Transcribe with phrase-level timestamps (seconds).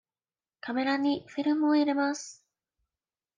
[0.61, 2.43] カメラにフィルムを入れます。